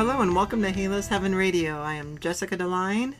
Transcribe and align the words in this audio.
Hello 0.00 0.22
and 0.22 0.34
welcome 0.34 0.62
to 0.62 0.70
Halos 0.70 1.08
Heaven 1.08 1.34
Radio. 1.34 1.82
I 1.82 1.92
am 1.96 2.16
Jessica 2.16 2.56
Deline, 2.56 3.16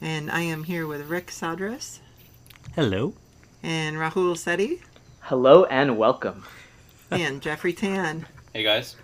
and 0.00 0.30
I 0.30 0.40
am 0.40 0.64
here 0.64 0.86
with 0.86 1.10
Rick 1.10 1.26
Sadras 1.26 1.98
Hello. 2.74 3.12
and 3.62 3.96
Rahul 3.96 4.32
Sethi 4.34 4.80
Hello 5.24 5.64
and 5.66 5.98
welcome. 5.98 6.44
and 7.10 7.42
Jeffrey 7.42 7.74
Tan. 7.74 8.24
Hey 8.54 8.62
guys. 8.62 8.96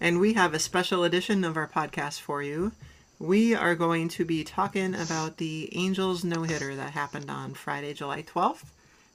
And 0.00 0.20
we 0.20 0.32
have 0.32 0.54
a 0.54 0.58
special 0.58 1.04
edition 1.04 1.44
of 1.44 1.58
our 1.58 1.68
podcast 1.68 2.20
for 2.20 2.42
you. 2.42 2.72
We 3.18 3.54
are 3.54 3.74
going 3.74 4.08
to 4.08 4.24
be 4.24 4.42
talking 4.42 4.94
about 4.94 5.36
the 5.36 5.68
Angels 5.76 6.24
no 6.24 6.44
hitter 6.44 6.74
that 6.74 6.92
happened 6.92 7.30
on 7.30 7.52
Friday, 7.52 7.92
July 7.92 8.22
12th. 8.22 8.64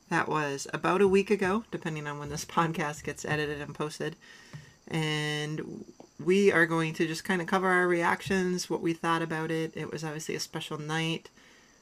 That 0.09 0.29
was 0.29 0.67
about 0.71 1.01
a 1.01 1.07
week 1.07 1.31
ago, 1.31 1.63
depending 1.71 2.05
on 2.05 2.19
when 2.19 2.29
this 2.29 2.45
podcast 2.45 3.03
gets 3.03 3.25
edited 3.25 3.59
and 3.59 3.73
posted. 3.73 4.15
And 4.87 5.85
we 6.23 6.51
are 6.51 6.65
going 6.65 6.93
to 6.93 7.07
just 7.07 7.23
kind 7.23 7.41
of 7.41 7.47
cover 7.47 7.67
our 7.67 7.87
reactions, 7.87 8.69
what 8.69 8.81
we 8.81 8.93
thought 8.93 9.21
about 9.21 9.51
it. 9.51 9.73
It 9.75 9.91
was 9.91 10.03
obviously 10.03 10.35
a 10.35 10.39
special 10.39 10.77
night 10.77 11.29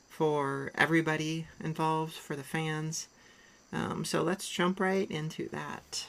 for 0.09 0.71
everybody 0.75 1.47
involved, 1.63 2.13
for 2.13 2.35
the 2.35 2.43
fans. 2.43 3.07
Um, 3.73 4.05
so 4.05 4.21
let's 4.21 4.47
jump 4.47 4.79
right 4.79 5.09
into 5.09 5.49
that. 5.49 6.07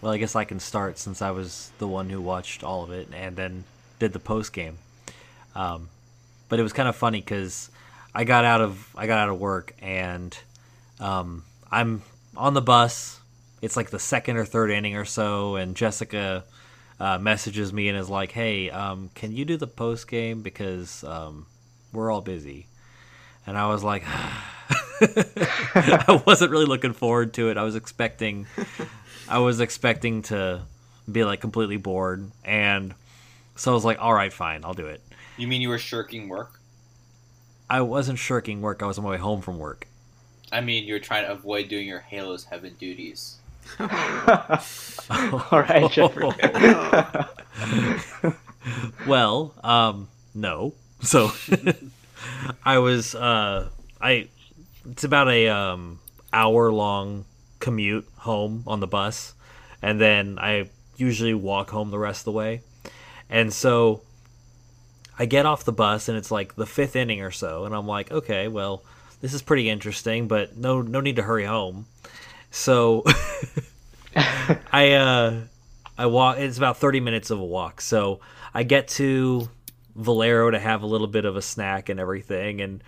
Well, 0.00 0.12
I 0.12 0.18
guess 0.18 0.36
I 0.36 0.44
can 0.44 0.60
start 0.60 0.98
since 0.98 1.22
I 1.22 1.30
was 1.30 1.70
the 1.78 1.88
one 1.88 2.10
who 2.10 2.20
watched 2.20 2.62
all 2.62 2.82
of 2.82 2.90
it 2.90 3.08
and 3.14 3.36
then 3.36 3.64
did 3.98 4.12
the 4.12 4.18
post 4.18 4.52
game. 4.52 4.78
Um, 5.54 5.88
but 6.48 6.58
it 6.58 6.62
was 6.62 6.72
kind 6.72 6.88
of 6.88 6.96
funny 6.96 7.20
because 7.20 7.70
I 8.14 8.24
got 8.24 8.44
out 8.44 8.60
of 8.60 8.88
I 8.96 9.06
got 9.06 9.18
out 9.18 9.28
of 9.28 9.38
work 9.38 9.74
and 9.80 10.36
um, 11.00 11.44
I'm 11.70 12.02
on 12.36 12.54
the 12.54 12.62
bus. 12.62 13.20
It's 13.64 13.76
like 13.76 13.88
the 13.88 13.98
second 13.98 14.36
or 14.36 14.44
third 14.44 14.70
inning 14.70 14.94
or 14.94 15.06
so, 15.06 15.56
and 15.56 15.74
Jessica 15.74 16.44
uh, 17.00 17.18
messages 17.18 17.72
me 17.72 17.88
and 17.88 17.96
is 17.96 18.10
like, 18.10 18.30
"Hey, 18.30 18.68
um, 18.68 19.08
can 19.14 19.32
you 19.32 19.46
do 19.46 19.56
the 19.56 19.66
post 19.66 20.06
game 20.06 20.42
because 20.42 21.02
um, 21.02 21.46
we're 21.90 22.10
all 22.10 22.20
busy?" 22.20 22.66
And 23.46 23.56
I 23.56 23.68
was 23.68 23.82
like, 23.82 24.02
I 24.06 26.22
wasn't 26.26 26.50
really 26.50 26.66
looking 26.66 26.92
forward 26.92 27.32
to 27.34 27.48
it. 27.48 27.56
I 27.56 27.62
was 27.62 27.74
expecting, 27.74 28.46
I 29.30 29.38
was 29.38 29.60
expecting 29.60 30.20
to 30.24 30.60
be 31.10 31.24
like 31.24 31.40
completely 31.40 31.78
bored, 31.78 32.30
and 32.44 32.94
so 33.56 33.70
I 33.70 33.74
was 33.74 33.86
like, 33.86 33.98
"All 33.98 34.12
right, 34.12 34.32
fine, 34.32 34.62
I'll 34.62 34.74
do 34.74 34.88
it." 34.88 35.00
You 35.38 35.48
mean 35.48 35.62
you 35.62 35.70
were 35.70 35.78
shirking 35.78 36.28
work? 36.28 36.60
I 37.70 37.80
wasn't 37.80 38.18
shirking 38.18 38.60
work. 38.60 38.82
I 38.82 38.86
was 38.86 38.98
on 38.98 39.04
my 39.04 39.12
way 39.12 39.16
home 39.16 39.40
from 39.40 39.58
work. 39.58 39.88
I 40.52 40.60
mean 40.60 40.84
you 40.84 40.92
were 40.92 41.00
trying 41.00 41.24
to 41.24 41.32
avoid 41.32 41.68
doing 41.68 41.88
your 41.88 42.00
Halos 42.00 42.44
Heaven 42.44 42.76
duties. 42.78 43.38
All 43.80 45.60
right, 45.60 45.90
Jeffrey. 45.90 46.26
well, 49.06 49.54
um, 49.62 50.08
no. 50.34 50.74
So 51.02 51.30
I 52.64 52.78
was 52.78 53.14
uh 53.14 53.68
I 54.00 54.28
it's 54.90 55.04
about 55.04 55.28
a 55.28 55.48
um 55.48 56.00
hour 56.32 56.72
long 56.72 57.24
commute 57.60 58.06
home 58.18 58.62
on 58.66 58.80
the 58.80 58.86
bus 58.86 59.34
and 59.82 60.00
then 60.00 60.38
I 60.38 60.68
usually 60.96 61.34
walk 61.34 61.70
home 61.70 61.90
the 61.90 61.98
rest 61.98 62.22
of 62.22 62.24
the 62.26 62.32
way. 62.32 62.62
And 63.30 63.52
so 63.52 64.02
I 65.18 65.26
get 65.26 65.46
off 65.46 65.64
the 65.64 65.72
bus 65.72 66.08
and 66.08 66.18
it's 66.18 66.30
like 66.30 66.56
the 66.56 66.66
fifth 66.66 66.96
inning 66.96 67.20
or 67.20 67.30
so 67.30 67.64
and 67.64 67.74
I'm 67.74 67.86
like, 67.86 68.10
okay, 68.10 68.48
well, 68.48 68.82
this 69.20 69.32
is 69.34 69.42
pretty 69.42 69.70
interesting, 69.70 70.28
but 70.28 70.56
no 70.56 70.82
no 70.82 71.00
need 71.00 71.16
to 71.16 71.22
hurry 71.22 71.44
home. 71.44 71.86
So 72.54 73.02
I 74.72 74.92
uh 74.92 75.40
I 75.98 76.06
walk 76.06 76.38
it's 76.38 76.56
about 76.56 76.76
30 76.78 77.00
minutes 77.00 77.30
of 77.30 77.40
a 77.40 77.44
walk. 77.44 77.80
So 77.80 78.20
I 78.54 78.62
get 78.62 78.86
to 78.88 79.48
Valero 79.96 80.52
to 80.52 80.58
have 80.60 80.82
a 80.82 80.86
little 80.86 81.08
bit 81.08 81.24
of 81.24 81.34
a 81.34 81.42
snack 81.42 81.88
and 81.88 81.98
everything 81.98 82.60
and 82.60 82.82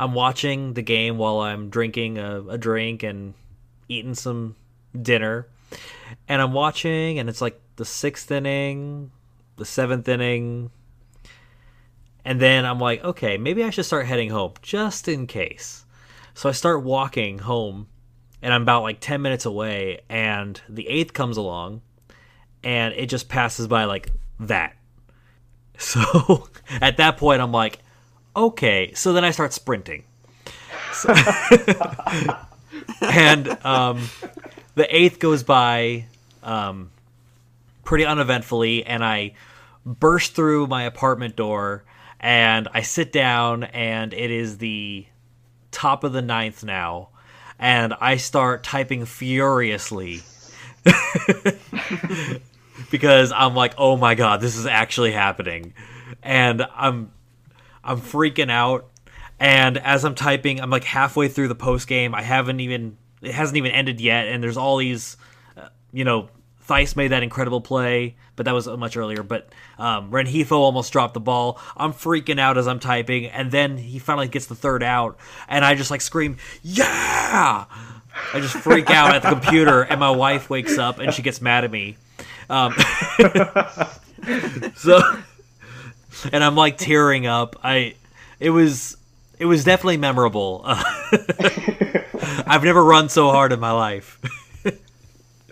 I'm 0.00 0.14
watching 0.14 0.72
the 0.72 0.80
game 0.80 1.18
while 1.18 1.40
I'm 1.40 1.68
drinking 1.68 2.16
a, 2.16 2.40
a 2.48 2.56
drink 2.56 3.02
and 3.02 3.34
eating 3.86 4.14
some 4.14 4.56
dinner. 5.00 5.46
And 6.26 6.40
I'm 6.40 6.54
watching 6.54 7.18
and 7.18 7.28
it's 7.28 7.42
like 7.42 7.60
the 7.76 7.84
6th 7.84 8.30
inning, 8.30 9.10
the 9.56 9.64
7th 9.64 10.08
inning, 10.08 10.70
and 12.24 12.40
then 12.40 12.64
I'm 12.64 12.80
like, 12.80 13.04
okay, 13.04 13.36
maybe 13.36 13.62
I 13.62 13.68
should 13.68 13.84
start 13.84 14.06
heading 14.06 14.30
home 14.30 14.54
just 14.62 15.06
in 15.06 15.26
case. 15.26 15.84
So 16.32 16.48
I 16.48 16.52
start 16.52 16.82
walking 16.82 17.40
home 17.40 17.88
and 18.42 18.52
I'm 18.52 18.62
about 18.62 18.82
like 18.82 18.98
10 19.00 19.22
minutes 19.22 19.44
away 19.46 20.00
and 20.08 20.60
the 20.68 20.86
8th 20.90 21.12
comes 21.12 21.36
along 21.36 21.80
and 22.64 22.92
it 22.94 23.06
just 23.06 23.28
passes 23.28 23.66
by 23.66 23.84
like 23.84 24.10
that. 24.40 24.76
So 25.78 26.48
at 26.80 26.98
that 26.98 27.16
point 27.16 27.40
I'm 27.42 27.50
like, 27.50 27.80
okay, 28.36 28.92
so 28.94 29.12
then 29.12 29.24
I 29.24 29.32
start 29.32 29.52
sprinting. 29.52 30.04
So- 30.92 31.12
and 33.00 33.48
um, 33.64 34.08
the 34.76 34.84
8th 34.84 35.18
goes 35.18 35.42
by 35.42 36.06
um, 36.44 36.90
pretty 37.84 38.04
uneventfully 38.04 38.84
and 38.84 39.04
I 39.04 39.34
burst 39.84 40.34
through 40.36 40.68
my 40.68 40.84
apartment 40.84 41.34
door 41.34 41.82
and 42.20 42.68
I 42.72 42.82
sit 42.82 43.10
down 43.10 43.64
and 43.64 44.12
it 44.14 44.30
is 44.30 44.58
the 44.58 45.06
top 45.72 46.04
of 46.04 46.12
the 46.12 46.22
ninth 46.22 46.62
now 46.62 47.08
and 47.62 47.94
I 48.00 48.16
start 48.16 48.64
typing 48.64 49.04
furiously 49.04 50.22
because 52.90 53.30
I'm 53.30 53.54
like, 53.54 53.74
oh 53.78 53.96
my 53.96 54.16
god, 54.16 54.40
this 54.40 54.56
is 54.56 54.66
actually 54.66 55.12
happening, 55.12 55.72
and 56.24 56.66
I'm 56.74 57.12
I'm 57.84 58.00
freaking 58.00 58.50
out. 58.50 58.88
And 59.38 59.78
as 59.78 60.04
I'm 60.04 60.16
typing, 60.16 60.60
I'm 60.60 60.70
like 60.70 60.82
halfway 60.82 61.28
through 61.28 61.48
the 61.48 61.54
post 61.54 61.86
game. 61.86 62.16
I 62.16 62.22
haven't 62.22 62.58
even 62.58 62.96
it 63.22 63.32
hasn't 63.32 63.56
even 63.56 63.70
ended 63.70 64.00
yet, 64.00 64.26
and 64.26 64.42
there's 64.42 64.56
all 64.56 64.78
these, 64.78 65.16
uh, 65.56 65.68
you 65.92 66.02
know, 66.04 66.30
Thice 66.72 66.96
made 66.96 67.08
that 67.08 67.22
incredible 67.22 67.60
play, 67.60 68.14
but 68.34 68.46
that 68.46 68.54
was 68.54 68.66
much 68.66 68.96
earlier. 68.96 69.22
But 69.22 69.50
um, 69.78 70.10
Rengifo 70.10 70.52
almost 70.52 70.90
dropped 70.90 71.12
the 71.12 71.20
ball. 71.20 71.60
I'm 71.76 71.92
freaking 71.92 72.40
out 72.40 72.56
as 72.56 72.66
I'm 72.66 72.80
typing, 72.80 73.26
and 73.26 73.50
then 73.50 73.76
he 73.76 73.98
finally 73.98 74.26
gets 74.26 74.46
the 74.46 74.54
third 74.54 74.82
out, 74.82 75.18
and 75.48 75.66
I 75.66 75.74
just 75.74 75.90
like 75.90 76.00
scream, 76.00 76.38
"Yeah!" 76.62 77.66
I 78.32 78.40
just 78.40 78.54
freak 78.54 78.88
out 78.88 79.14
at 79.14 79.20
the 79.20 79.28
computer, 79.28 79.82
and 79.82 80.00
my 80.00 80.10
wife 80.10 80.48
wakes 80.48 80.78
up 80.78 80.98
and 80.98 81.12
she 81.12 81.20
gets 81.20 81.42
mad 81.42 81.64
at 81.64 81.70
me. 81.70 81.98
Um, 82.48 82.72
so, 84.74 84.98
and 86.32 86.42
I'm 86.42 86.56
like 86.56 86.78
tearing 86.78 87.26
up. 87.26 87.56
I, 87.62 87.96
it 88.40 88.50
was, 88.50 88.96
it 89.38 89.44
was 89.44 89.64
definitely 89.64 89.98
memorable. 89.98 90.62
I've 90.64 92.64
never 92.64 92.82
run 92.82 93.10
so 93.10 93.30
hard 93.30 93.52
in 93.52 93.60
my 93.60 93.72
life. 93.72 94.18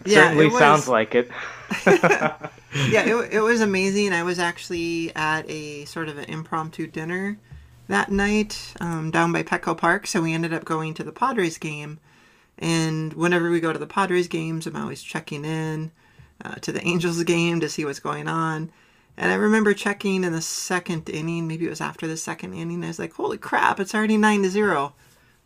Certainly 0.06 0.46
it 0.46 0.52
was- 0.52 0.58
sounds 0.58 0.88
like 0.88 1.14
it. 1.14 1.30
yeah, 1.86 3.04
it, 3.04 3.28
it 3.32 3.40
was 3.40 3.60
amazing. 3.60 4.12
I 4.12 4.22
was 4.22 4.38
actually 4.38 5.14
at 5.14 5.48
a 5.48 5.84
sort 5.84 6.08
of 6.08 6.18
an 6.18 6.24
impromptu 6.24 6.86
dinner 6.86 7.38
that 7.88 8.10
night 8.10 8.74
um, 8.80 9.10
down 9.10 9.32
by 9.32 9.42
Petco 9.42 9.76
Park, 9.76 10.06
so 10.06 10.22
we 10.22 10.32
ended 10.32 10.52
up 10.52 10.64
going 10.64 10.94
to 10.94 11.04
the 11.04 11.12
Padres 11.12 11.58
game. 11.58 11.98
And 12.58 13.12
whenever 13.14 13.50
we 13.50 13.60
go 13.60 13.72
to 13.72 13.78
the 13.78 13.86
Padres 13.86 14.28
games, 14.28 14.66
I'm 14.66 14.76
always 14.76 15.02
checking 15.02 15.44
in 15.44 15.90
uh, 16.44 16.56
to 16.56 16.72
the 16.72 16.84
Angels 16.86 17.22
game 17.24 17.60
to 17.60 17.68
see 17.68 17.84
what's 17.84 18.00
going 18.00 18.28
on. 18.28 18.70
And 19.16 19.30
I 19.30 19.34
remember 19.34 19.74
checking 19.74 20.24
in 20.24 20.32
the 20.32 20.40
second 20.40 21.10
inning, 21.10 21.46
maybe 21.46 21.66
it 21.66 21.70
was 21.70 21.80
after 21.80 22.06
the 22.06 22.16
second 22.16 22.54
inning. 22.54 22.82
I 22.84 22.88
was 22.88 22.98
like, 22.98 23.12
"Holy 23.12 23.36
crap! 23.36 23.78
It's 23.78 23.94
already 23.94 24.16
nine 24.16 24.42
to 24.44 24.48
zero. 24.50 24.94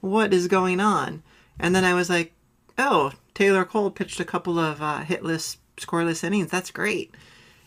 What 0.01 0.33
is 0.33 0.47
going 0.47 0.79
on?" 0.81 1.23
And 1.59 1.75
then 1.75 1.85
I 1.85 1.95
was 1.95 2.09
like, 2.11 2.35
"Oh, 2.79 3.13
Taylor 3.35 3.65
Cole 3.65 3.91
pitched 3.91 4.21
a 4.21 4.25
couple 4.25 4.59
of 4.59 4.83
uh, 4.83 5.03
hitless, 5.03 5.57
scoreless 5.77 6.25
innings. 6.25 6.51
That's 6.51 6.71
great." 6.71 7.15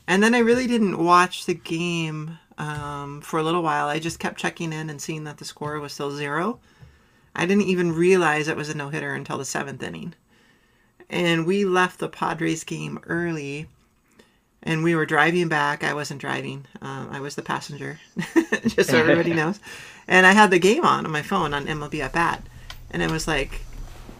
And 0.07 0.23
then 0.23 0.33
I 0.33 0.39
really 0.39 0.67
didn't 0.67 1.03
watch 1.03 1.45
the 1.45 1.53
game 1.53 2.39
um, 2.57 3.21
for 3.21 3.39
a 3.39 3.43
little 3.43 3.61
while. 3.61 3.87
I 3.87 3.99
just 3.99 4.19
kept 4.19 4.39
checking 4.39 4.73
in 4.73 4.89
and 4.89 5.01
seeing 5.01 5.25
that 5.25 5.37
the 5.37 5.45
score 5.45 5.79
was 5.79 5.93
still 5.93 6.11
zero. 6.11 6.59
I 7.35 7.45
didn't 7.45 7.63
even 7.63 7.93
realize 7.93 8.47
it 8.47 8.57
was 8.57 8.69
a 8.69 8.75
no 8.75 8.89
hitter 8.89 9.13
until 9.13 9.37
the 9.37 9.45
seventh 9.45 9.83
inning. 9.83 10.15
And 11.09 11.45
we 11.45 11.65
left 11.65 11.99
the 11.99 12.09
Padres 12.09 12.63
game 12.63 12.99
early 13.05 13.67
and 14.63 14.83
we 14.83 14.95
were 14.95 15.05
driving 15.05 15.47
back. 15.47 15.83
I 15.83 15.93
wasn't 15.93 16.19
driving, 16.19 16.65
um, 16.81 17.09
I 17.11 17.19
was 17.19 17.35
the 17.35 17.41
passenger, 17.41 17.99
just 18.67 18.89
so 18.89 18.97
everybody 18.97 19.33
knows. 19.35 19.59
And 20.07 20.25
I 20.25 20.31
had 20.31 20.51
the 20.51 20.59
game 20.59 20.83
on 20.83 21.05
on 21.05 21.11
my 21.11 21.21
phone 21.21 21.53
on 21.53 21.67
MLB 21.67 21.99
at 21.99 22.13
bat. 22.13 22.41
And 22.91 23.01
it 23.01 23.11
was 23.11 23.27
like, 23.27 23.61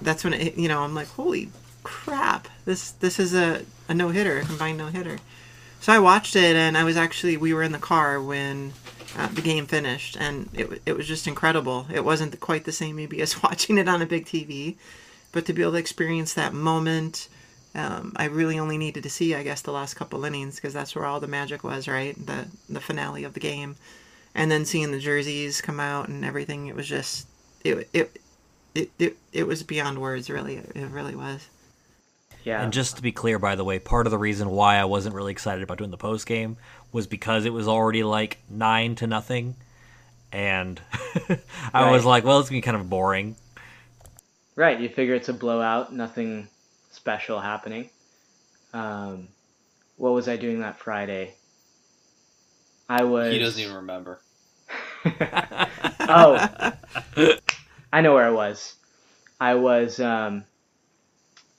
that's 0.01 0.23
when 0.23 0.33
it, 0.33 0.57
you 0.57 0.67
know, 0.67 0.81
I'm 0.83 0.95
like, 0.95 1.07
holy 1.09 1.49
crap, 1.83 2.47
this 2.65 2.91
this 2.91 3.19
is 3.19 3.33
a, 3.33 3.63
a 3.89 3.93
no 3.93 4.09
hitter, 4.09 4.39
a 4.39 4.45
combined 4.45 4.77
no 4.77 4.87
hitter. 4.87 5.17
So 5.79 5.93
I 5.93 5.99
watched 5.99 6.35
it, 6.35 6.55
and 6.55 6.77
I 6.77 6.83
was 6.83 6.97
actually 6.97 7.37
we 7.37 7.53
were 7.53 7.63
in 7.63 7.71
the 7.71 7.77
car 7.79 8.21
when 8.21 8.73
uh, 9.17 9.27
the 9.27 9.41
game 9.41 9.65
finished, 9.67 10.17
and 10.19 10.49
it 10.53 10.81
it 10.85 10.93
was 10.97 11.07
just 11.07 11.27
incredible. 11.27 11.87
It 11.93 12.03
wasn't 12.03 12.39
quite 12.39 12.65
the 12.65 12.71
same 12.71 12.95
maybe 12.95 13.21
as 13.21 13.41
watching 13.43 13.77
it 13.77 13.87
on 13.87 14.01
a 14.01 14.05
big 14.05 14.25
TV, 14.25 14.75
but 15.31 15.45
to 15.45 15.53
be 15.53 15.61
able 15.61 15.73
to 15.73 15.77
experience 15.77 16.33
that 16.33 16.53
moment 16.53 17.29
Um, 17.75 18.13
I 18.15 18.25
really 18.25 18.57
only 18.59 18.77
needed 18.77 19.03
to 19.03 19.09
see, 19.09 19.35
I 19.35 19.43
guess, 19.43 19.61
the 19.61 19.71
last 19.71 19.93
couple 19.95 20.25
innings 20.25 20.55
because 20.55 20.73
that's 20.73 20.95
where 20.95 21.05
all 21.05 21.19
the 21.19 21.27
magic 21.27 21.63
was, 21.63 21.87
right? 21.87 22.15
The 22.25 22.47
the 22.69 22.81
finale 22.81 23.23
of 23.23 23.33
the 23.33 23.39
game, 23.39 23.75
and 24.33 24.49
then 24.51 24.65
seeing 24.65 24.91
the 24.91 24.99
jerseys 24.99 25.61
come 25.61 25.79
out 25.79 26.07
and 26.09 26.25
everything. 26.25 26.67
It 26.67 26.75
was 26.75 26.87
just 26.87 27.27
it 27.63 27.87
it 27.93 28.21
it 28.77 28.91
it, 28.99 29.17
it 29.33 29.47
was 29.47 29.63
beyond 29.63 29.99
words. 29.99 30.29
Really, 30.29 30.57
it 30.57 30.89
really 30.89 31.15
was. 31.15 31.47
Yeah. 32.43 32.63
And 32.63 32.71
just 32.71 32.95
to 32.95 33.01
be 33.01 33.11
clear, 33.11 33.39
by 33.39 33.55
the 33.55 33.65
way, 33.65 33.77
part 33.77 34.07
of 34.07 34.11
the 34.11 34.17
reason 34.17 34.49
why 34.49 34.77
I 34.77 34.85
wasn't 34.85 35.15
really 35.15 35.33
excited 35.33 35.63
about 35.63 35.79
doing 35.79 35.91
the 35.91 35.97
post 35.97 36.25
game 36.25 36.55
was 36.93 37.05
because 37.05 37.43
it 37.43 37.51
was 37.51 37.67
already 37.67 38.03
like 38.03 38.37
nine 38.49 38.95
to 38.95 39.07
nothing, 39.07 39.55
and 40.31 40.79
I 41.73 41.91
was 41.91 42.05
like, 42.05 42.23
well, 42.23 42.39
it's 42.39 42.49
gonna 42.49 42.59
be 42.59 42.61
kind 42.61 42.77
of 42.77 42.89
boring. 42.89 43.35
Right, 44.55 44.79
you 44.79 44.89
figure 44.89 45.13
it's 45.13 45.29
a 45.29 45.33
blowout, 45.33 45.93
nothing 45.93 46.47
special 46.91 47.39
happening. 47.39 47.89
Um, 48.73 49.27
what 49.97 50.13
was 50.13 50.27
I 50.27 50.37
doing 50.37 50.61
that 50.61 50.79
Friday? 50.79 51.35
I 52.89 53.03
was. 53.03 53.33
He 53.33 53.39
doesn't 53.39 53.61
even 53.61 53.75
remember. 53.75 54.19
oh, 55.99 56.71
I 57.97 58.01
know 58.01 58.13
where 58.13 58.27
I 58.27 58.29
was. 58.29 58.75
I 59.39 59.55
was 59.55 59.99
um, 59.99 60.43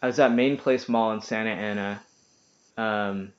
I 0.01 0.07
was 0.07 0.21
at 0.21 0.31
Main 0.31 0.57
Place 0.57 0.89
Mall 0.89 1.11
in 1.11 1.21
Santa 1.21 1.51
Ana, 1.51 2.01
um, 2.77 3.33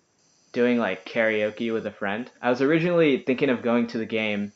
doing 0.52 0.80
like 0.80 1.06
karaoke 1.06 1.72
with 1.72 1.86
a 1.86 1.92
friend. 1.92 2.30
I 2.42 2.50
was 2.50 2.62
originally 2.62 3.20
thinking 3.20 3.50
of 3.50 3.62
going 3.62 3.88
to 3.88 4.00
the 4.00 4.06
game, 4.06 4.52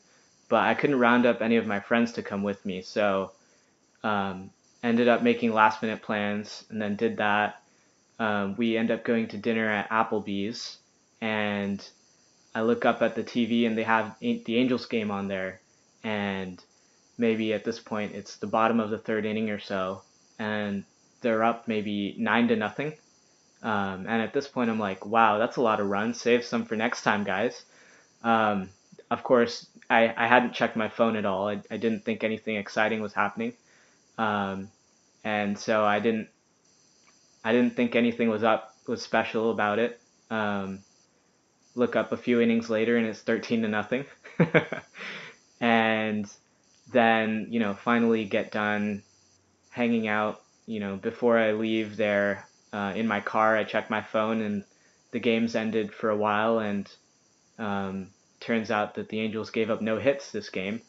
but 0.50 0.60
I 0.60 0.74
couldn't 0.74 0.98
round 0.98 1.24
up 1.24 1.40
any 1.40 1.56
of 1.56 1.66
my 1.66 1.80
friends 1.80 2.12
to 2.12 2.22
come 2.22 2.42
with 2.42 2.62
me, 2.66 2.82
so 2.82 3.32
um, 4.02 4.50
ended 4.82 5.08
up 5.08 5.22
making 5.22 5.54
last 5.54 5.80
minute 5.80 6.02
plans 6.02 6.66
and 6.68 6.82
then 6.82 6.96
did 6.96 7.16
that. 7.16 7.62
Um, 8.18 8.56
we 8.56 8.76
end 8.76 8.90
up 8.90 9.04
going 9.04 9.28
to 9.28 9.38
dinner 9.38 9.70
at 9.70 9.88
Applebee's, 9.88 10.76
and 11.22 11.82
I 12.54 12.60
look 12.60 12.84
up 12.84 13.00
at 13.00 13.14
the 13.14 13.24
TV 13.24 13.66
and 13.66 13.78
they 13.78 13.84
have 13.84 14.14
the 14.20 14.58
Angels 14.58 14.84
game 14.84 15.10
on 15.10 15.28
there, 15.28 15.62
and 16.02 16.62
maybe 17.18 17.52
at 17.52 17.64
this 17.64 17.78
point 17.78 18.14
it's 18.14 18.36
the 18.36 18.46
bottom 18.46 18.80
of 18.80 18.90
the 18.90 18.98
third 18.98 19.24
inning 19.26 19.50
or 19.50 19.58
so, 19.58 20.02
and 20.38 20.84
they're 21.20 21.44
up 21.44 21.68
maybe 21.68 22.14
nine 22.18 22.48
to 22.48 22.56
nothing. 22.56 22.94
Um, 23.62 24.06
and 24.06 24.20
at 24.20 24.34
this 24.34 24.46
point, 24.46 24.68
I'm 24.68 24.78
like, 24.78 25.06
wow, 25.06 25.38
that's 25.38 25.56
a 25.56 25.62
lot 25.62 25.80
of 25.80 25.88
runs. 25.88 26.20
Save 26.20 26.44
some 26.44 26.66
for 26.66 26.76
next 26.76 27.02
time, 27.02 27.24
guys. 27.24 27.64
Um, 28.22 28.68
of 29.10 29.22
course, 29.22 29.66
I, 29.88 30.12
I 30.16 30.26
hadn't 30.26 30.52
checked 30.52 30.76
my 30.76 30.88
phone 30.88 31.16
at 31.16 31.24
all. 31.24 31.48
I, 31.48 31.62
I 31.70 31.78
didn't 31.78 32.04
think 32.04 32.24
anything 32.24 32.56
exciting 32.56 33.00
was 33.00 33.14
happening. 33.14 33.54
Um, 34.18 34.68
and 35.24 35.58
so 35.58 35.84
I 35.84 35.98
didn't 35.98 36.28
I 37.42 37.52
didn't 37.52 37.76
think 37.76 37.96
anything 37.96 38.28
was 38.28 38.42
up 38.42 38.74
was 38.86 39.02
special 39.02 39.50
about 39.50 39.78
it. 39.78 40.00
Um, 40.30 40.80
look 41.74 41.96
up 41.96 42.12
a 42.12 42.16
few 42.16 42.40
innings 42.40 42.70
later 42.70 42.96
and 42.96 43.06
it's 43.06 43.20
13 43.20 43.62
to 43.62 43.68
nothing. 43.68 44.04
and 45.60 46.30
then, 46.94 47.48
you 47.50 47.60
know, 47.60 47.74
finally 47.74 48.24
get 48.24 48.52
done 48.52 49.02
hanging 49.70 50.06
out, 50.06 50.42
you 50.64 50.80
know, 50.80 50.96
before 50.96 51.36
I 51.36 51.52
leave 51.52 51.96
there 51.96 52.48
uh, 52.72 52.92
in 52.94 53.06
my 53.06 53.20
car, 53.20 53.56
I 53.56 53.64
check 53.64 53.90
my 53.90 54.00
phone 54.00 54.40
and 54.40 54.64
the 55.10 55.18
game's 55.20 55.56
ended 55.56 55.92
for 55.92 56.08
a 56.08 56.16
while 56.16 56.60
and 56.60 56.90
um, 57.58 58.10
turns 58.40 58.70
out 58.70 58.94
that 58.94 59.08
the 59.08 59.20
Angels 59.20 59.50
gave 59.50 59.70
up 59.70 59.82
no 59.82 59.98
hits 59.98 60.30
this 60.30 60.48
game. 60.48 60.80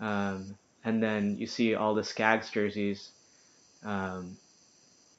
Um, 0.00 0.58
and 0.84 1.02
then 1.02 1.36
you 1.38 1.46
see 1.46 1.74
all 1.74 1.94
the 1.94 2.04
Skaggs 2.04 2.50
jerseys 2.50 3.10
um, 3.84 4.36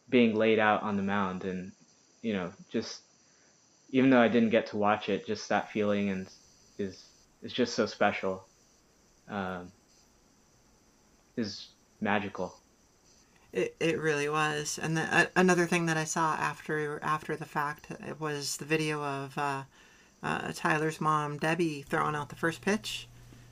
being 0.10 0.36
laid 0.36 0.60
out 0.60 0.84
on 0.84 0.98
the 0.98 1.04
mound 1.04 1.46
and 1.46 1.72
you 2.22 2.34
know 2.34 2.52
just 2.70 3.02
even 3.92 4.10
though 4.10 4.20
I 4.20 4.28
didn't 4.28 4.50
get 4.50 4.68
to 4.68 4.78
watch 4.78 5.08
it 5.08 5.26
just 5.26 5.48
that 5.50 5.72
feeling 5.72 6.10
and 6.10 6.28
is 6.78 7.06
is 7.42 7.54
just 7.54 7.74
so 7.74 7.86
special 7.86 8.44
um, 9.30 9.72
is 11.40 11.70
magical 12.02 12.56
It, 13.52 13.76
it 13.80 14.00
really 14.00 14.30
was. 14.30 14.80
And 14.82 14.98
the, 14.98 15.02
uh, 15.16 15.26
another 15.36 15.66
thing 15.66 15.86
that 15.88 15.98
I 15.98 16.04
saw 16.04 16.36
after 16.36 17.00
after 17.04 17.36
the 17.36 17.46
fact 17.46 17.92
it 18.08 18.20
was 18.20 18.58
the 18.58 18.66
video 18.66 19.04
of 19.04 19.38
uh, 19.38 19.64
uh, 20.24 20.52
Tyler's 20.54 21.02
mom, 21.02 21.38
Debbie, 21.38 21.82
throwing 21.84 22.16
out 22.16 22.30
the 22.30 22.36
first 22.36 22.62
pitch, 22.62 23.08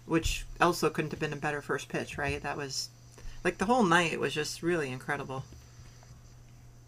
which 0.06 0.46
also 0.62 0.90
couldn't 0.90 1.12
have 1.12 1.20
been 1.20 1.34
a 1.34 1.38
better 1.38 1.62
first 1.62 1.90
pitch, 1.90 2.18
right? 2.18 2.42
That 2.44 2.58
was 2.58 2.90
like 3.44 3.58
the 3.58 3.66
whole 3.66 3.84
night 3.84 4.20
was 4.20 4.34
just 4.34 4.64
really 4.64 4.92
incredible. 4.92 5.44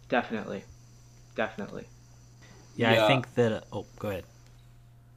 definitely 0.08 0.64
definitely 1.34 1.86
Yeah, 2.76 2.92
Yeah. 2.92 3.04
I 3.04 3.08
think 3.08 3.34
that. 3.34 3.64
Oh, 3.72 3.86
go 3.98 4.10
ahead. 4.10 4.24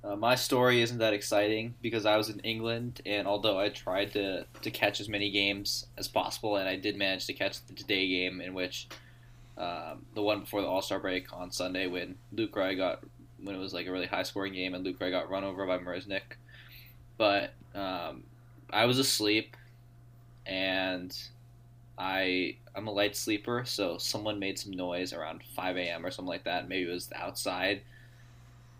Uh, 0.03 0.17
my 0.17 0.35
story 0.35 0.81
isn't 0.81 0.97
that 0.97 1.13
exciting 1.13 1.75
because 1.81 2.05
I 2.05 2.17
was 2.17 2.29
in 2.29 2.39
England, 2.39 3.01
and 3.05 3.25
although 3.25 3.57
I 3.57 3.69
tried 3.69 4.11
to, 4.13 4.45
to 4.61 4.71
catch 4.71 4.99
as 4.99 5.07
many 5.07 5.31
games 5.31 5.87
as 5.97 6.09
possible, 6.09 6.57
and 6.57 6.67
I 6.67 6.75
did 6.75 6.97
manage 6.97 7.25
to 7.27 7.33
catch 7.33 7.65
the 7.65 7.73
today 7.73 8.07
game 8.09 8.41
in 8.41 8.53
which 8.53 8.89
um, 9.57 10.05
the 10.13 10.21
one 10.21 10.41
before 10.41 10.61
the 10.61 10.67
All 10.67 10.81
Star 10.81 10.99
break 10.99 11.31
on 11.31 11.51
Sunday 11.51 11.87
when 11.87 12.15
Lucroy 12.35 12.75
got 12.75 12.99
when 13.41 13.55
it 13.55 13.59
was 13.59 13.73
like 13.73 13.87
a 13.87 13.91
really 13.91 14.05
high 14.05 14.23
scoring 14.23 14.53
game 14.53 14.73
and 14.73 14.85
Lucroy 14.85 15.11
got 15.11 15.29
run 15.29 15.45
over 15.45 15.65
by 15.65 15.77
Marisnick, 15.77 16.37
but 17.17 17.53
um, 17.73 18.23
I 18.71 18.85
was 18.85 18.99
asleep, 18.99 19.55
and 20.45 21.17
I 21.97 22.57
I'm 22.75 22.87
a 22.87 22.91
light 22.91 23.15
sleeper, 23.15 23.63
so 23.65 23.97
someone 23.97 24.37
made 24.37 24.59
some 24.59 24.73
noise 24.73 25.13
around 25.13 25.43
5 25.55 25.77
a.m. 25.77 26.05
or 26.05 26.11
something 26.11 26.29
like 26.29 26.43
that. 26.43 26.67
Maybe 26.67 26.89
it 26.89 26.93
was 26.93 27.09
outside 27.15 27.83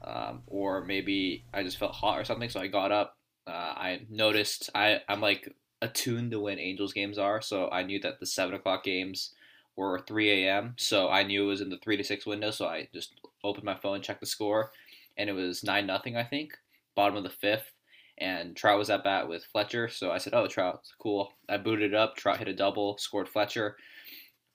um, 0.04 0.44
or 0.48 0.84
maybe 0.84 1.46
I 1.54 1.64
just 1.64 1.78
felt 1.78 1.94
hot 1.94 2.20
or 2.20 2.26
something. 2.26 2.50
So 2.50 2.60
I 2.60 2.68
got 2.68 2.92
up. 2.92 3.18
Uh, 3.46 3.52
I 3.52 4.02
noticed 4.10 4.70
I 4.74 5.02
I'm 5.10 5.22
like 5.22 5.54
attuned 5.82 6.32
to 6.32 6.40
when 6.40 6.60
Angels 6.60 6.94
games 6.94 7.18
are, 7.18 7.42
so 7.42 7.70
I 7.70 7.84
knew 7.84 8.00
that 8.02 8.20
the 8.20 8.26
seven 8.26 8.56
o'clock 8.56 8.84
games 8.84 9.32
were 9.76 10.00
3 10.08 10.46
a.m. 10.46 10.76
So 10.78 11.10
I 11.10 11.24
knew 11.24 11.44
it 11.44 11.48
was 11.48 11.62
in 11.62 11.70
the 11.70 11.80
three 11.80 11.98
to 11.98 12.04
six 12.04 12.26
window. 12.26 12.52
So 12.52 12.68
I 12.68 12.88
just 12.94 13.14
opened 13.44 13.66
my 13.66 13.76
phone, 13.76 14.02
checked 14.02 14.20
the 14.20 14.26
score, 14.26 14.72
and 15.18 15.30
it 15.30 15.34
was 15.34 15.64
nine 15.64 15.88
nothing. 15.88 16.16
I 16.16 16.24
think 16.24 16.54
bottom 16.96 17.16
of 17.16 17.24
the 17.24 17.30
fifth. 17.30 17.72
And 18.20 18.56
Trout 18.56 18.78
was 18.78 18.92
at 18.92 19.04
bat 19.04 19.28
with 19.28 19.44
Fletcher, 19.52 19.90
so 19.90 20.12
I 20.12 20.20
said, 20.20 20.36
"Oh, 20.36 20.46
Trout, 20.46 20.84
cool." 21.00 21.34
I 21.50 21.58
booted 21.58 21.94
it 21.94 21.96
up. 21.96 22.16
Trout 22.16 22.38
hit 22.38 22.48
a 22.48 22.54
double, 22.54 22.96
scored 23.00 23.28
Fletcher. 23.28 23.76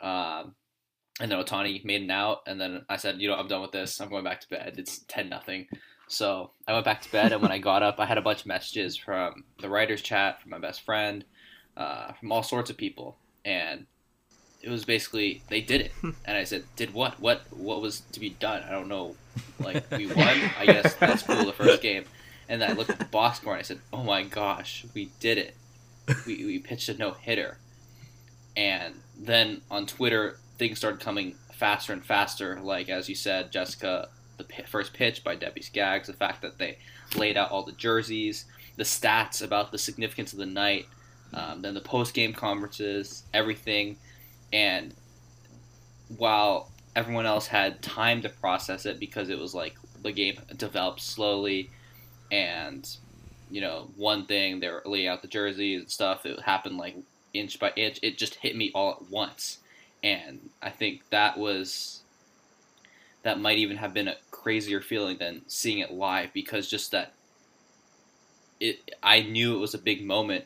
Um, 0.00 0.55
and 1.20 1.31
then 1.31 1.43
Ohtani 1.43 1.85
made 1.85 2.03
an 2.03 2.11
out, 2.11 2.43
and 2.47 2.61
then 2.61 2.85
I 2.88 2.97
said, 2.97 3.20
you 3.20 3.29
know, 3.29 3.35
I'm 3.35 3.49
done 3.49 3.62
with 3.62 3.73
this. 3.73 4.00
I'm 4.00 4.09
going 4.09 4.25
back 4.25 4.40
to 4.40 4.49
bed. 4.49 4.75
It's 4.78 5.00
ten 5.09 5.28
nothing. 5.28 5.66
So 6.09 6.52
I 6.66 6.73
went 6.73 6.85
back 6.85 7.02
to 7.02 7.12
bed, 7.12 7.33
and 7.33 7.42
when 7.42 7.52
I 7.52 7.59
got 7.59 7.83
up, 7.83 7.99
I 7.99 8.07
had 8.07 8.19
a 8.19 8.23
bunch 8.23 8.40
of 8.40 8.47
messages 8.47 8.97
from 8.97 9.45
the 9.61 9.69
writers' 9.69 10.00
chat, 10.00 10.40
from 10.40 10.50
my 10.50 10.59
best 10.59 10.83
friend, 10.83 11.25
uh, 11.76 12.12
from 12.12 12.33
all 12.33 12.42
sorts 12.42 12.71
of 12.71 12.76
people, 12.76 13.19
and 13.45 13.87
it 14.62 14.71
was 14.71 14.85
basically 14.85 15.42
they 15.49 15.61
did 15.61 15.81
it. 15.83 15.92
And 16.25 16.37
I 16.37 16.45
said, 16.45 16.64
did 16.76 16.95
what? 16.95 17.21
What? 17.21 17.42
What 17.50 17.81
was 17.81 18.00
to 18.12 18.21
be 18.21 18.31
done? 18.31 18.62
I 18.62 18.71
don't 18.71 18.88
know. 18.88 19.16
Like 19.59 19.90
we 19.90 20.07
won. 20.07 20.50
I 20.59 20.66
guess 20.66 20.95
that's 20.95 21.23
cool. 21.23 21.45
The 21.45 21.52
first 21.52 21.83
game, 21.83 22.04
and 22.49 22.62
then 22.62 22.71
I 22.71 22.75
looked 22.75 22.90
at 22.90 22.99
the 22.99 23.04
box 23.07 23.38
score 23.38 23.54
and 23.54 23.61
I 23.61 23.62
said, 23.62 23.81
oh 23.92 24.02
my 24.04 24.23
gosh, 24.23 24.87
we 24.95 25.11
did 25.21 25.38
it. 25.38 25.57
We 26.26 26.45
we 26.45 26.59
pitched 26.59 26.88
a 26.88 26.95
no 26.95 27.12
hitter, 27.12 27.59
and 28.57 28.95
then 29.19 29.62
on 29.71 29.87
Twitter 29.87 30.38
things 30.59 30.79
started 30.79 31.00
coming 31.00 31.35
faster 31.53 31.93
and 31.93 32.05
faster. 32.05 32.61
Like 32.61 32.88
as 32.88 33.09
you 33.09 33.15
said, 33.15 33.53
Jessica, 33.53 34.09
the 34.37 34.45
pi 34.45 34.65
first 34.65 34.93
pitch 34.93 35.25
by 35.25 35.37
Debbie 35.37 35.62
Skaggs, 35.62 36.09
the 36.09 36.12
fact 36.12 36.43
that 36.43 36.59
they 36.59 36.79
laid 37.17 37.37
out 37.37 37.50
all 37.50 37.62
the 37.62 37.73
jerseys, 37.73 38.45
the 38.77 38.85
stats 38.85 39.43
about 39.43 39.73
the 39.73 39.79
significance 39.79 40.33
of 40.33 40.38
the 40.38 40.47
night, 40.47 40.87
um, 41.33 41.62
then 41.62 41.75
the 41.75 41.81
post 41.81 42.15
game 42.15 42.33
conferences, 42.33 43.25
everything, 43.33 43.97
and 44.53 44.95
while 46.17 46.71
everyone 46.97 47.27
else 47.27 47.47
had 47.47 47.83
time 47.83 48.23
to 48.23 48.29
process 48.29 48.87
it 48.87 48.99
because 48.99 49.29
it 49.29 49.38
was 49.38 49.55
like 49.55 49.77
the 50.03 50.12
game 50.12 50.41
developed 50.57 51.00
slowly, 51.00 51.71
and 52.31 52.97
you 53.50 53.61
know 53.61 53.88
one 53.97 54.27
thing 54.27 54.61
they 54.61 54.69
were 54.69 54.83
laying 54.87 55.09
out 55.09 55.23
the 55.23 55.29
jerseys 55.29 55.81
and 55.81 55.91
stuff. 55.91 56.25
It 56.25 56.41
happened 56.41 56.79
like 56.79 56.97
inch 57.35 57.59
by 57.59 57.73
inch. 57.77 57.99
It 58.03 58.17
just 58.17 58.37
hit 58.37 58.57
me 58.57 58.71
all 58.75 58.93
at 58.93 59.11
once 59.11 59.59
and 60.02 60.50
I 60.62 60.71
think 60.71 61.02
that 61.11 61.38
was 61.38 62.02
that 63.23 63.40
might 63.40 63.59
even 63.59 63.76
have 63.76 63.93
been 63.93 64.09
a 64.09 64.17
crazier 64.31 64.81
feeling 64.81 65.19
than 65.19 65.43
seeing 65.49 65.78
it 65.78 65.93
live 65.93 66.33
because 66.33 66.69
just 66.69 66.93
that 66.93 67.14
it 68.61 68.90
I 69.02 69.21
knew 69.21 69.57
it 69.57 69.61
was 69.61 69.75
a 69.75 69.78
big 69.78 70.05
moment, 70.05 70.45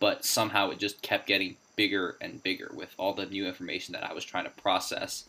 but 0.00 0.24
somehow 0.24 0.70
it 0.70 0.78
just 0.78 1.02
kept 1.02 1.26
getting 1.26 1.56
bigger 1.76 2.16
and 2.20 2.42
bigger 2.42 2.70
with 2.74 2.94
all 2.98 3.14
the 3.14 3.26
new 3.26 3.46
information 3.46 3.92
that 3.92 4.04
I 4.04 4.12
was 4.12 4.24
trying 4.24 4.44
to 4.44 4.50
process 4.50 5.24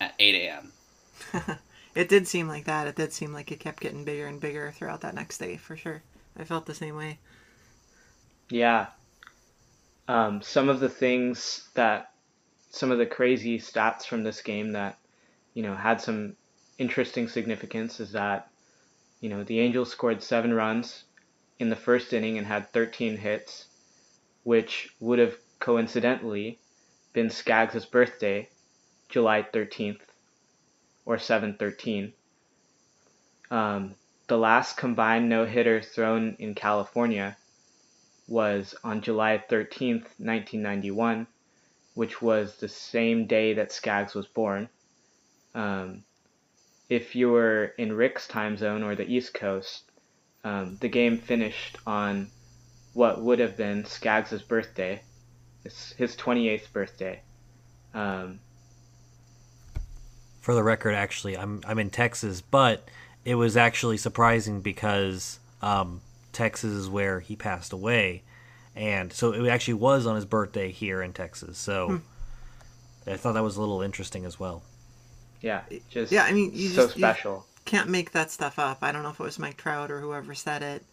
at 0.00 0.14
8 0.18 0.34
a.m. 0.34 0.72
It 1.98 2.08
did 2.08 2.28
seem 2.28 2.46
like 2.46 2.66
that. 2.66 2.86
It 2.86 2.94
did 2.94 3.12
seem 3.12 3.32
like 3.32 3.50
it 3.50 3.58
kept 3.58 3.80
getting 3.80 4.04
bigger 4.04 4.26
and 4.26 4.40
bigger 4.40 4.70
throughout 4.70 5.00
that 5.00 5.16
next 5.16 5.38
day, 5.38 5.56
for 5.56 5.76
sure. 5.76 6.02
I 6.38 6.44
felt 6.44 6.64
the 6.64 6.72
same 6.72 6.94
way. 6.94 7.18
Yeah. 8.50 8.86
Um, 10.06 10.40
some 10.40 10.68
of 10.68 10.78
the 10.78 10.88
things 10.88 11.68
that, 11.74 12.12
some 12.70 12.90
of 12.90 12.98
the 12.98 13.06
crazy 13.06 13.58
stats 13.58 14.04
from 14.04 14.22
this 14.22 14.42
game 14.42 14.72
that, 14.72 14.98
you 15.54 15.62
know, 15.62 15.74
had 15.74 16.00
some 16.00 16.36
interesting 16.78 17.28
significance 17.28 18.00
is 18.00 18.12
that, 18.12 18.50
you 19.20 19.28
know, 19.28 19.42
the 19.44 19.60
Angels 19.60 19.90
scored 19.90 20.22
seven 20.22 20.52
runs 20.52 21.04
in 21.58 21.70
the 21.70 21.76
first 21.76 22.12
inning 22.12 22.38
and 22.38 22.46
had 22.46 22.70
13 22.72 23.16
hits, 23.16 23.66
which 24.44 24.94
would 25.00 25.18
have 25.18 25.36
coincidentally 25.58 26.58
been 27.12 27.30
Skaggs' 27.30 27.84
birthday, 27.84 28.48
July 29.08 29.42
13th, 29.42 30.00
or 31.04 31.18
713. 31.18 32.12
Um, 33.50 33.94
the 34.28 34.36
last 34.36 34.76
combined 34.76 35.28
no 35.28 35.46
hitter 35.46 35.80
thrown 35.80 36.36
in 36.38 36.54
California 36.54 37.36
was 38.28 38.74
on 38.84 39.00
July 39.00 39.42
13th, 39.50 40.04
1991, 40.18 41.26
which 41.98 42.22
was 42.22 42.54
the 42.58 42.68
same 42.68 43.26
day 43.26 43.54
that 43.54 43.72
Skaggs 43.72 44.14
was 44.14 44.28
born. 44.28 44.68
Um, 45.52 46.04
if 46.88 47.16
you 47.16 47.28
were 47.28 47.74
in 47.76 47.92
Rick's 47.92 48.28
time 48.28 48.56
zone 48.56 48.84
or 48.84 48.94
the 48.94 49.02
East 49.02 49.34
Coast, 49.34 49.90
um, 50.44 50.76
the 50.80 50.88
game 50.88 51.18
finished 51.18 51.76
on 51.88 52.28
what 52.92 53.20
would 53.20 53.40
have 53.40 53.56
been 53.56 53.84
Skaggs' 53.84 54.42
birthday, 54.42 55.02
his 55.64 56.14
28th 56.14 56.72
birthday. 56.72 57.20
Um, 57.92 58.38
For 60.40 60.54
the 60.54 60.62
record, 60.62 60.94
actually, 60.94 61.36
I'm 61.36 61.62
I'm 61.66 61.80
in 61.80 61.90
Texas, 61.90 62.40
but 62.40 62.88
it 63.24 63.34
was 63.34 63.56
actually 63.56 63.96
surprising 63.96 64.60
because 64.60 65.40
um, 65.62 66.00
Texas 66.32 66.70
is 66.70 66.88
where 66.88 67.18
he 67.18 67.34
passed 67.34 67.72
away, 67.72 68.22
and 68.78 69.12
so 69.12 69.32
it 69.32 69.48
actually 69.48 69.74
was 69.74 70.06
on 70.06 70.14
his 70.14 70.24
birthday 70.24 70.70
here 70.70 71.02
in 71.02 71.12
Texas. 71.12 71.58
So 71.58 72.00
I 73.06 73.16
thought 73.16 73.32
that 73.32 73.42
was 73.42 73.56
a 73.56 73.60
little 73.60 73.82
interesting 73.82 74.24
as 74.24 74.38
well. 74.38 74.62
yeah, 75.42 75.62
just 75.90 76.12
Yeah, 76.12 76.22
I 76.22 76.32
mean, 76.32 76.52
you 76.54 76.68
so 76.68 76.86
just 76.86 76.96
you 76.96 77.42
can't 77.64 77.90
make 77.90 78.12
that 78.12 78.30
stuff 78.30 78.58
up. 78.58 78.78
I 78.80 78.92
don't 78.92 79.02
know 79.02 79.10
if 79.10 79.18
it 79.18 79.24
was 79.24 79.38
Mike 79.38 79.56
Trout 79.56 79.90
or 79.90 80.00
whoever 80.00 80.32
said 80.32 80.62
it. 80.62 80.84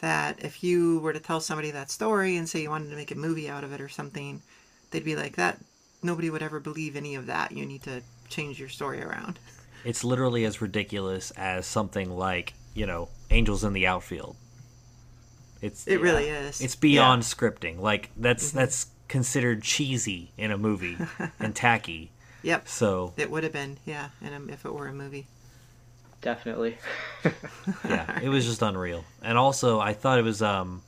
That 0.00 0.44
if 0.44 0.62
you 0.62 1.00
were 1.00 1.14
to 1.14 1.20
tell 1.20 1.40
somebody 1.40 1.70
that 1.70 1.90
story 1.90 2.36
and 2.36 2.48
say 2.48 2.62
you 2.62 2.70
wanted 2.70 2.90
to 2.90 2.96
make 2.96 3.10
a 3.10 3.16
movie 3.16 3.48
out 3.48 3.64
of 3.64 3.72
it 3.72 3.80
or 3.80 3.88
something, 3.88 4.42
they'd 4.90 5.04
be 5.04 5.16
like, 5.16 5.36
"That 5.36 5.58
nobody 6.02 6.28
would 6.28 6.42
ever 6.42 6.60
believe 6.60 6.94
any 6.94 7.14
of 7.14 7.26
that. 7.26 7.52
You 7.52 7.64
need 7.64 7.82
to 7.84 8.02
change 8.28 8.60
your 8.60 8.68
story 8.68 9.02
around." 9.02 9.38
It's 9.82 10.04
literally 10.04 10.44
as 10.44 10.60
ridiculous 10.60 11.30
as 11.32 11.66
something 11.66 12.10
like 12.10 12.52
you 12.74 12.84
know 12.86 13.08
Angels 13.30 13.64
in 13.64 13.72
the 13.72 13.86
outfield. 13.86 14.36
It's 15.62 15.86
It 15.86 16.00
really 16.00 16.28
is. 16.28 16.60
It's 16.60 16.76
beyond 16.76 17.22
scripting. 17.22 17.80
Like 17.80 18.10
that's 18.16 18.50
that's 18.50 18.86
considered 19.08 19.62
cheesy 19.62 20.32
in 20.38 20.50
a 20.50 20.58
movie 20.58 20.96
and 21.40 21.54
tacky. 21.54 22.10
Yep, 22.42 22.68
So 22.68 23.12
it 23.16 23.30
would 23.30 23.44
have 23.44 23.52
been. 23.52 23.76
Yeah, 23.84 24.08
and 24.22 24.48
if 24.50 24.64
it 24.64 24.72
were 24.72 24.86
a 24.86 24.94
movie. 24.94 25.26
Definitely. 26.22 26.78
yeah, 27.88 28.20
it 28.20 28.28
was 28.28 28.46
just 28.46 28.62
unreal. 28.62 29.04
And 29.22 29.36
also, 29.38 29.80
I 29.80 29.94
thought 29.94 30.18
it 30.18 30.22
was 30.22 30.42
um, 30.42 30.82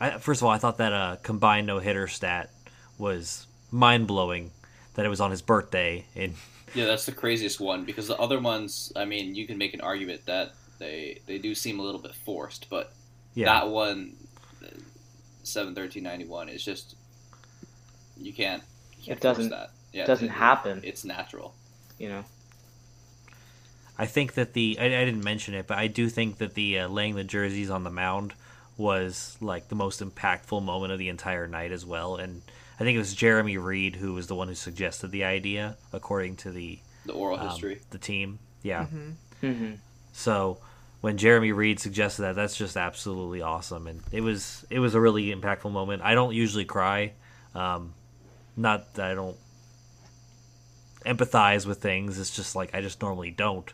I, 0.00 0.18
first 0.18 0.40
of 0.40 0.46
all, 0.46 0.52
I 0.52 0.58
thought 0.58 0.78
that 0.78 0.92
uh 0.92 1.16
combined 1.22 1.66
no 1.66 1.78
hitter 1.78 2.06
stat 2.06 2.50
was 2.98 3.46
mind 3.70 4.06
blowing. 4.06 4.52
That 4.94 5.04
it 5.04 5.10
was 5.10 5.20
on 5.20 5.30
his 5.30 5.42
birthday 5.42 6.06
and 6.14 6.34
Yeah, 6.74 6.86
that's 6.86 7.06
the 7.06 7.12
craziest 7.12 7.60
one 7.60 7.84
because 7.84 8.08
the 8.08 8.18
other 8.18 8.40
ones, 8.40 8.92
I 8.96 9.04
mean, 9.04 9.34
you 9.34 9.46
can 9.46 9.56
make 9.56 9.72
an 9.72 9.80
argument 9.80 10.26
that 10.26 10.52
they 10.78 11.20
they 11.26 11.38
do 11.38 11.54
seem 11.54 11.80
a 11.80 11.82
little 11.82 12.00
bit 12.00 12.14
forced, 12.14 12.68
but 12.68 12.92
yeah, 13.36 13.46
that 13.46 13.68
one, 13.68 14.16
seven 15.44 15.74
thirteen 15.74 16.02
ninety 16.02 16.24
one, 16.24 16.48
is 16.48 16.64
just 16.64 16.96
you 18.16 18.32
can't. 18.32 18.62
You 18.98 19.04
can't 19.06 19.18
It 19.18 19.22
doesn't- 19.22 19.50
that. 19.50 19.70
Yeah, 19.92 20.06
doesn't 20.06 20.28
it- 20.28 20.32
happen. 20.32 20.80
It's 20.84 21.04
natural. 21.04 21.54
you 21.98 22.08
know. 22.08 22.24
I 23.98 24.04
think 24.06 24.34
that 24.34 24.52
the 24.52 24.76
I, 24.80 24.84
I 24.86 25.04
didn't 25.04 25.24
mention 25.24 25.54
it, 25.54 25.66
but 25.66 25.78
I 25.78 25.86
do 25.86 26.08
think 26.08 26.38
that 26.38 26.54
the 26.54 26.80
uh, 26.80 26.88
laying 26.88 27.14
the 27.14 27.24
jerseys 27.24 27.70
on 27.70 27.82
the 27.84 27.90
mound 27.90 28.34
was 28.76 29.38
like 29.40 29.68
the 29.68 29.74
most 29.74 30.02
impactful 30.02 30.62
moment 30.62 30.92
of 30.92 30.98
the 30.98 31.08
entire 31.08 31.46
night 31.46 31.72
as 31.72 31.86
well. 31.86 32.16
And 32.16 32.42
I 32.78 32.84
think 32.84 32.94
it 32.96 32.98
was 32.98 33.14
Jeremy 33.14 33.56
Reed 33.56 33.96
who 33.96 34.12
was 34.12 34.26
the 34.26 34.34
one 34.34 34.48
who 34.48 34.54
suggested 34.54 35.12
the 35.12 35.24
idea, 35.24 35.76
according 35.94 36.36
to 36.36 36.50
the 36.50 36.78
The 37.06 37.12
oral 37.14 37.38
um, 37.40 37.48
history. 37.48 37.80
the 37.90 37.96
team. 37.98 38.38
Yeah. 38.62 38.84
hmm 39.40 39.72
So 40.12 40.58
when 41.06 41.16
Jeremy 41.16 41.52
Reed 41.52 41.78
suggested 41.78 42.22
that, 42.22 42.34
that's 42.34 42.56
just 42.56 42.76
absolutely 42.76 43.40
awesome, 43.40 43.86
and 43.86 44.00
it 44.10 44.22
was 44.22 44.66
it 44.70 44.80
was 44.80 44.96
a 44.96 45.00
really 45.00 45.32
impactful 45.32 45.70
moment. 45.70 46.02
I 46.02 46.14
don't 46.14 46.34
usually 46.34 46.64
cry, 46.64 47.12
um, 47.54 47.94
not 48.56 48.94
that 48.94 49.12
I 49.12 49.14
don't 49.14 49.36
empathize 51.04 51.64
with 51.64 51.78
things. 51.80 52.18
It's 52.18 52.34
just 52.34 52.56
like 52.56 52.74
I 52.74 52.80
just 52.80 53.00
normally 53.00 53.30
don't. 53.30 53.72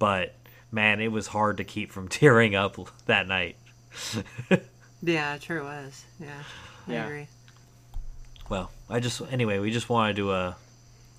But 0.00 0.34
man, 0.72 1.00
it 1.00 1.12
was 1.12 1.28
hard 1.28 1.58
to 1.58 1.64
keep 1.64 1.92
from 1.92 2.08
tearing 2.18 2.56
up 2.56 2.76
that 3.06 3.28
night. 3.28 3.56
Yeah, 5.00 5.34
it 5.34 5.42
sure 5.42 5.62
was. 5.62 6.02
Yeah, 6.18 6.42
I 6.88 6.92
Yeah. 6.92 7.04
agree. 7.04 7.28
Well, 8.48 8.70
I 8.90 8.98
just 8.98 9.20
anyway, 9.30 9.60
we 9.60 9.70
just 9.70 9.88
wanted 9.90 10.16
to 10.16 10.30
uh, 10.30 10.54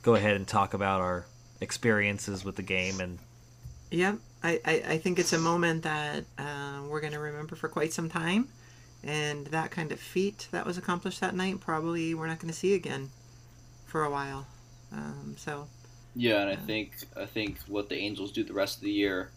go 0.01 0.15
ahead 0.15 0.35
and 0.35 0.45
talk 0.45 0.73
about 0.73 0.99
our 0.99 1.25
experiences 1.61 2.43
with 2.43 2.55
the 2.57 2.63
game 2.63 2.99
and 2.99 3.19
Yep, 3.91 4.17
I, 4.45 4.59
I, 4.63 4.73
I 4.89 4.97
think 4.99 5.17
it's 5.17 5.33
a 5.33 5.39
moment 5.39 5.83
that 5.83 6.23
uh, 6.37 6.81
we're 6.87 7.01
going 7.01 7.13
to 7.13 7.19
remember 7.19 7.55
for 7.55 7.67
quite 7.67 7.91
some 7.91 8.09
time. 8.09 8.49
And 9.03 9.47
that 9.47 9.71
kind 9.71 9.91
of 9.91 9.99
feat 9.99 10.47
that 10.51 10.65
was 10.65 10.77
accomplished 10.77 11.19
that 11.21 11.35
night, 11.35 11.59
probably 11.59 12.13
we're 12.13 12.27
not 12.27 12.39
going 12.39 12.51
to 12.51 12.57
see 12.57 12.73
again 12.73 13.09
for 13.85 14.03
a 14.03 14.09
while. 14.09 14.47
Um, 14.91 15.35
so, 15.37 15.67
Yeah, 16.15 16.41
and 16.41 16.49
I 16.49 16.55
think 16.55 16.95
I 17.15 17.25
think 17.25 17.59
what 17.67 17.89
the 17.89 17.97
Angels 17.97 18.31
do 18.31 18.43
the 18.43 18.53
rest 18.53 18.77
of 18.77 18.83
the 18.83 18.91
year 18.91 19.31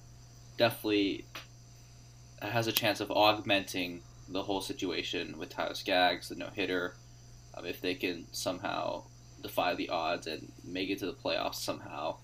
definitely 0.57 1.25
has 2.41 2.67
a 2.67 2.73
chance 2.73 3.01
of 3.01 3.11
augmenting 3.11 4.03
the 4.29 4.43
whole 4.43 4.61
situation 4.61 5.39
with 5.39 5.51
Tyler 5.51 5.75
Skaggs, 5.75 6.29
the 6.29 6.35
no 6.35 6.49
hitter. 6.55 6.95
Um, 7.55 7.67
if 7.67 7.81
they 7.81 7.95
can 7.95 8.27
somehow 8.33 9.05
defy 9.43 9.75
the 9.75 9.89
odds 9.89 10.27
and 10.27 10.53
make 10.65 10.91
it 10.91 10.99
to 11.01 11.07
the 11.07 11.13
playoffs 11.13 11.57
somehow, 11.57 12.17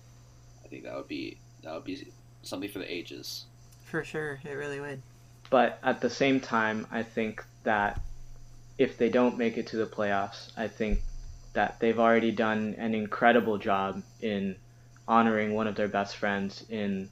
I 0.63 0.67
think 0.67 0.83
that 0.83 0.95
would 0.95 1.07
be 1.07 1.39
that 1.63 1.73
would 1.73 1.83
be 1.83 2.11
something 2.45 2.69
for 2.69 2.79
the 2.79 2.91
ages. 2.91 3.45
for 3.85 4.03
sure, 4.03 4.39
it 4.43 4.49
really 4.51 4.79
would. 4.79 5.01
But 5.49 5.79
at 5.83 6.01
the 6.01 6.09
same 6.09 6.39
time, 6.39 6.87
I 6.91 7.03
think 7.03 7.43
that 7.63 8.01
if 8.77 8.97
they 8.97 9.09
don't 9.09 9.37
make 9.37 9.57
it 9.57 9.67
to 9.67 9.77
the 9.77 9.85
playoffs, 9.85 10.51
I 10.57 10.67
think 10.67 10.99
that 11.53 11.79
they've 11.79 11.99
already 11.99 12.31
done 12.31 12.75
an 12.77 12.93
incredible 12.95 13.57
job 13.57 14.01
in 14.21 14.55
honoring 15.07 15.53
one 15.53 15.67
of 15.67 15.75
their 15.75 15.87
best 15.87 16.17
friends 16.17 16.65
in, 16.69 17.09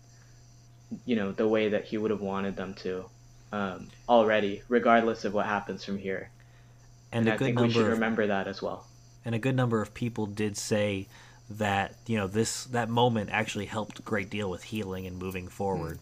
you 1.05 1.15
know, 1.15 1.31
the 1.31 1.47
way 1.47 1.69
that 1.69 1.85
he 1.85 1.97
would 1.97 2.11
have 2.11 2.21
wanted 2.21 2.55
them 2.55 2.73
to 2.73 3.05
um, 3.51 3.87
already, 4.09 4.61
regardless 4.67 5.23
of 5.25 5.33
what 5.33 5.45
happens 5.45 5.85
from 5.85 5.97
here. 5.97 6.29
and, 7.11 7.19
And, 7.21 7.29
a 7.29 7.33
I 7.33 7.37
good 7.37 7.45
think 7.45 7.59
we 7.59 7.69
should 7.69 7.83
of 7.83 7.89
remember 7.93 8.27
that 8.27 8.47
as 8.47 8.61
well. 8.61 8.87
and 9.23 9.35
a 9.35 9.39
good 9.39 9.55
number 9.55 9.81
of 9.81 9.93
people 9.93 10.25
did 10.25 10.57
say 10.57 11.07
that 11.49 11.95
you 12.07 12.17
know 12.17 12.27
this 12.27 12.65
that 12.65 12.89
moment 12.89 13.29
actually 13.31 13.65
helped 13.65 13.99
a 13.99 14.01
great 14.01 14.29
deal 14.29 14.49
with 14.49 14.63
healing 14.63 15.05
and 15.05 15.17
moving 15.17 15.47
forward. 15.47 15.99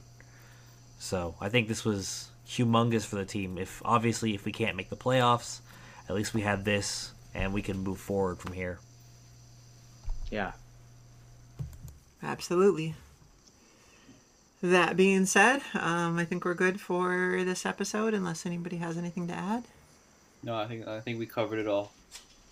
So 1.00 1.36
I 1.42 1.50
think 1.50 1.68
this 1.68 1.84
was 1.84 2.30
humongous 2.48 3.06
for 3.06 3.16
the 3.16 3.26
team. 3.26 3.58
If 3.58 3.82
obviously 3.84 4.36
if 4.36 4.46
we 4.46 4.52
can't 4.52 4.76
make 4.78 4.90
the 4.90 4.96
playoffs, 4.96 5.60
at 6.08 6.16
least 6.16 6.34
we 6.34 6.42
had 6.42 6.64
this 6.66 7.12
and 7.34 7.54
we 7.54 7.62
can 7.62 7.78
move 7.80 8.00
forward 8.00 8.40
from 8.40 8.54
here. 8.54 8.80
Yeah. 10.30 10.52
Absolutely. 12.24 12.94
That 14.62 14.96
being 14.96 15.26
said, 15.26 15.62
um, 15.74 16.20
I 16.20 16.26
think 16.26 16.46
we're 16.46 16.54
good 16.54 16.80
for 16.80 17.42
this 17.44 17.66
episode, 17.66 18.14
unless 18.14 18.46
anybody 18.46 18.78
has 18.78 18.96
anything 18.96 19.28
to 19.28 19.34
add. 19.34 19.64
No, 20.44 20.56
I 20.56 20.68
think 20.68 20.88
I 20.88 21.00
think 21.00 21.18
we 21.18 21.26
covered 21.26 21.58
it 21.58 21.68
all. 21.68 21.92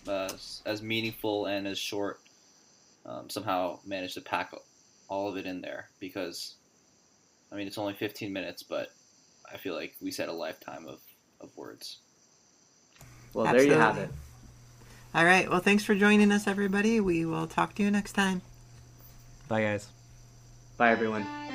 Uh, 0.08 0.28
as- 0.34 0.62
as 0.66 0.82
meaningful 0.82 1.46
and 1.46 1.68
as 1.68 1.78
short, 1.78 2.20
um, 3.06 3.30
somehow 3.30 3.78
managed 3.84 4.14
to 4.14 4.20
pack 4.20 4.52
all 5.08 5.28
of 5.28 5.36
it 5.36 5.46
in 5.46 5.60
there 5.60 5.88
because, 5.98 6.56
I 7.52 7.56
mean, 7.56 7.66
it's 7.66 7.78
only 7.78 7.94
15 7.94 8.32
minutes, 8.32 8.62
but 8.62 8.88
I 9.52 9.56
feel 9.56 9.74
like 9.74 9.94
we 10.00 10.10
said 10.10 10.28
a 10.28 10.32
lifetime 10.32 10.86
of, 10.86 11.00
of 11.40 11.56
words. 11.56 11.98
Well, 13.34 13.46
there 13.46 13.62
you 13.62 13.74
have 13.74 13.98
it. 13.98 14.10
All 15.14 15.24
right. 15.24 15.50
Well, 15.50 15.60
thanks 15.60 15.84
for 15.84 15.94
joining 15.94 16.30
us, 16.30 16.46
everybody. 16.46 17.00
We 17.00 17.24
will 17.24 17.46
talk 17.46 17.74
to 17.76 17.82
you 17.82 17.90
next 17.90 18.12
time. 18.12 18.42
Bye 19.48 19.62
guys. 19.62 19.88
Bye, 20.76 20.92
everyone. 20.92 21.49